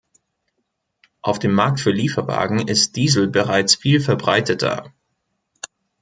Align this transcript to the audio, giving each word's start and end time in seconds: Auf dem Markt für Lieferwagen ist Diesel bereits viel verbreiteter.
Auf 1.21 1.37
dem 1.37 1.53
Markt 1.53 1.79
für 1.79 1.91
Lieferwagen 1.91 2.67
ist 2.67 2.95
Diesel 2.95 3.27
bereits 3.27 3.75
viel 3.75 3.99
verbreiteter. 4.01 4.91